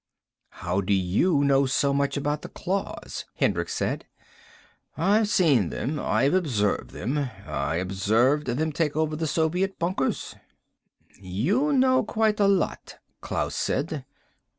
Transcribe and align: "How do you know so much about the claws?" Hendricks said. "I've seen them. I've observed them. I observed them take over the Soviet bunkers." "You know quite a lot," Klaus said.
"How 0.65 0.81
do 0.81 0.95
you 0.95 1.43
know 1.43 1.67
so 1.67 1.93
much 1.93 2.17
about 2.17 2.41
the 2.41 2.49
claws?" 2.49 3.25
Hendricks 3.35 3.75
said. 3.75 4.07
"I've 4.97 5.29
seen 5.29 5.69
them. 5.69 5.99
I've 5.99 6.33
observed 6.33 6.89
them. 6.89 7.19
I 7.45 7.75
observed 7.75 8.47
them 8.47 8.71
take 8.71 8.95
over 8.95 9.15
the 9.15 9.27
Soviet 9.27 9.77
bunkers." 9.77 10.33
"You 11.19 11.71
know 11.71 12.03
quite 12.03 12.39
a 12.39 12.47
lot," 12.47 12.97
Klaus 13.21 13.53
said. 13.55 14.03